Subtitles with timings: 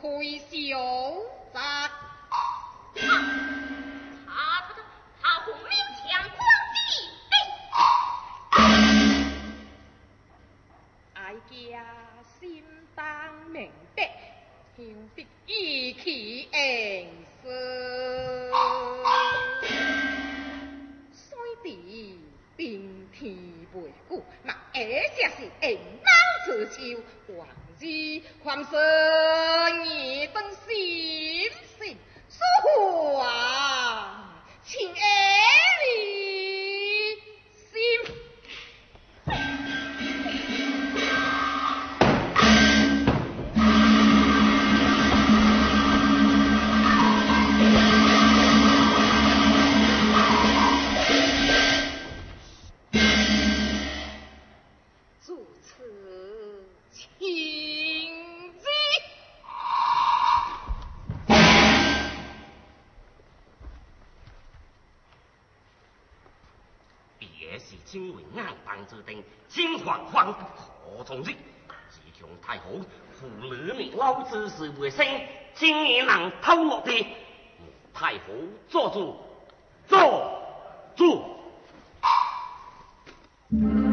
[0.00, 0.78] 可以笑
[83.50, 83.87] Mm-hmm.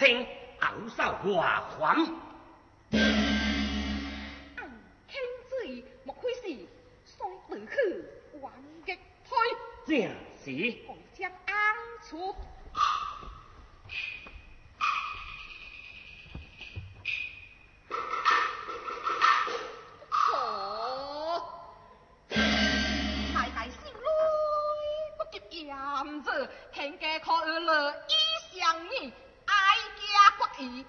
[0.00, 0.24] Trên
[0.58, 2.04] áo sao hòa khoáng,
[4.56, 4.80] anh
[12.10, 12.34] 出
[30.58, 30.84] 咦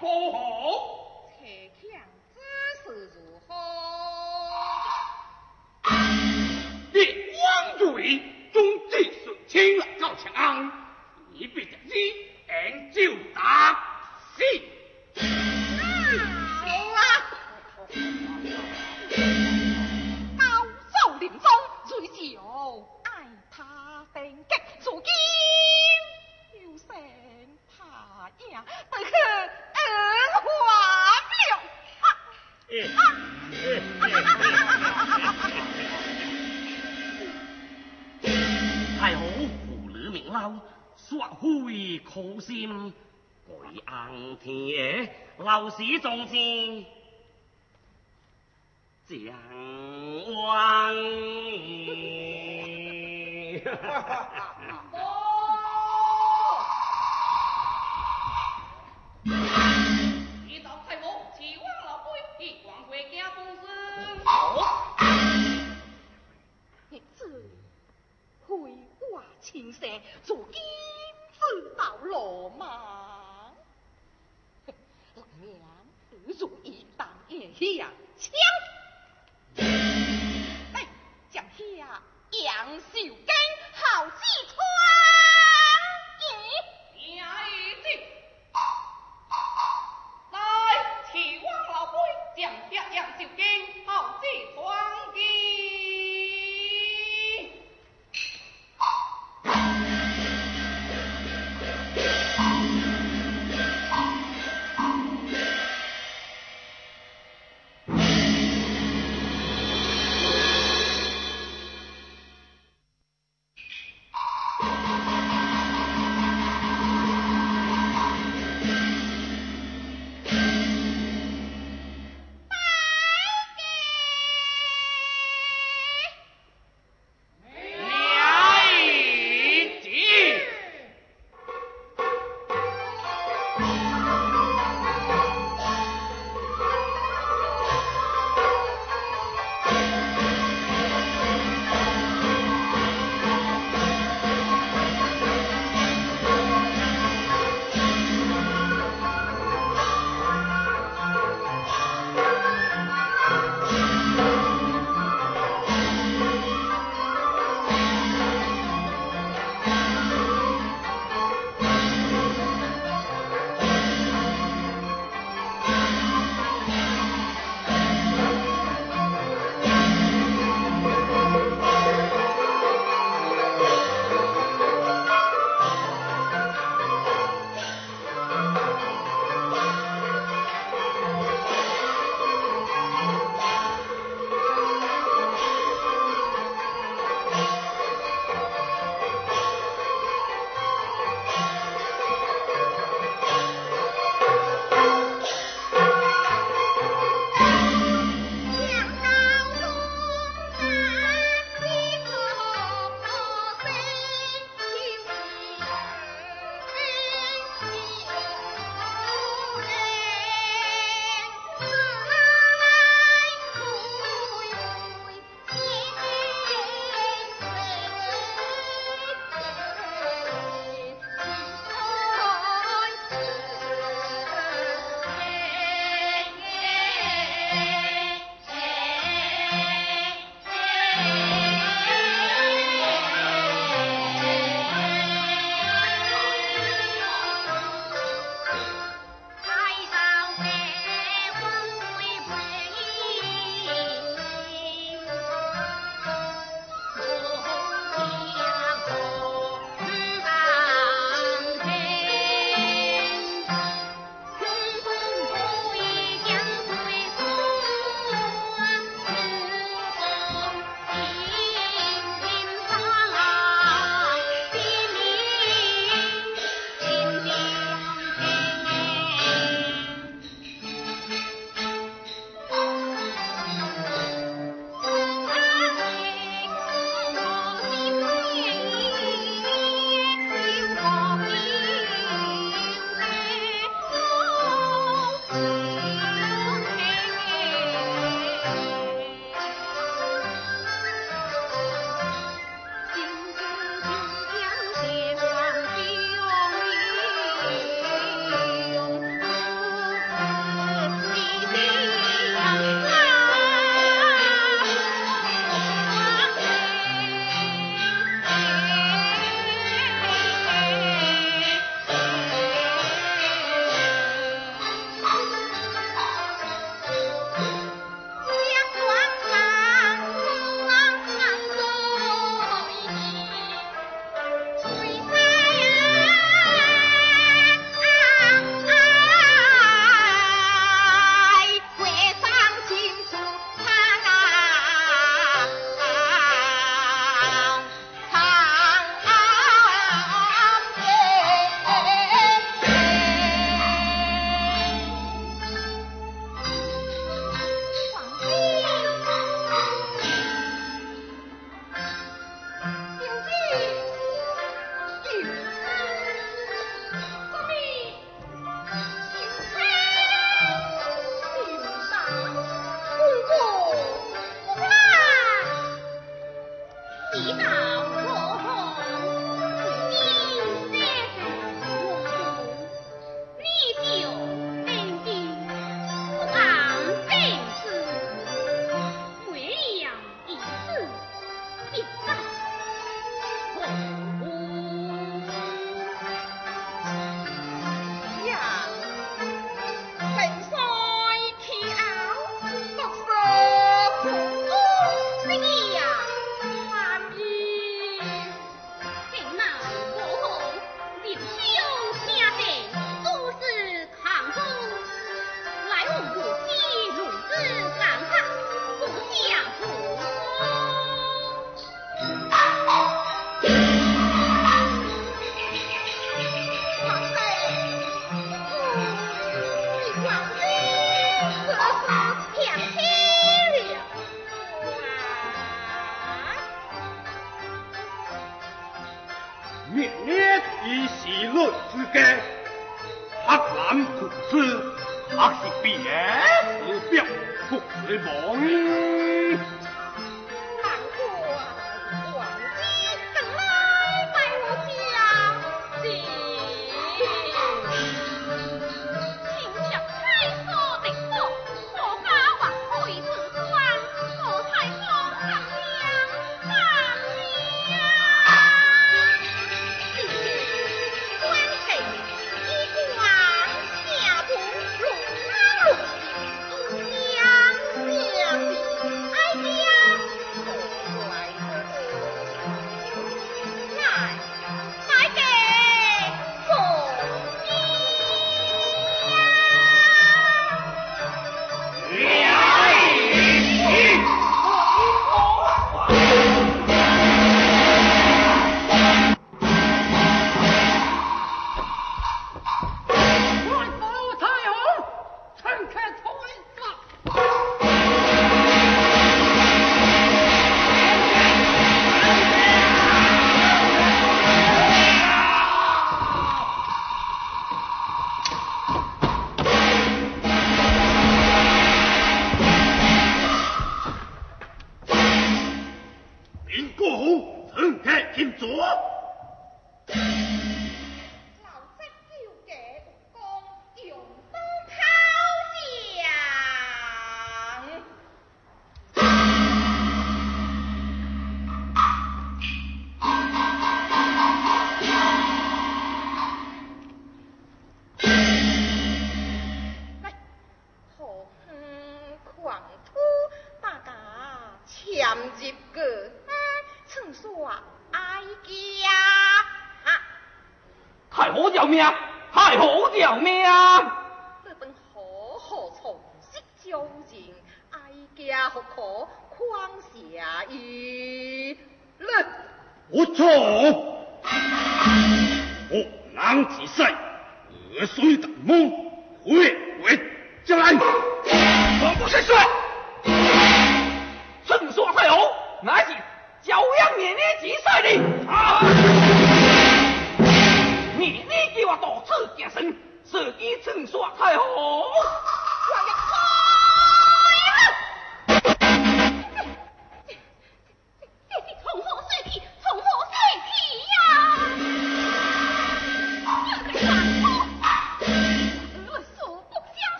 [0.00, 0.57] Paul.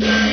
[0.00, 0.26] Yeah.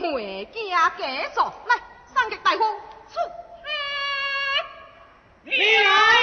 [0.00, 1.76] 回家嫁做来
[2.14, 3.18] 三级大夫出。
[5.44, 6.19] 你来。